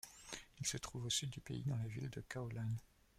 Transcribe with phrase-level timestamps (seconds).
[0.59, 2.75] Il se trouve au sud du pays, dans la ville de Cao Lãnh.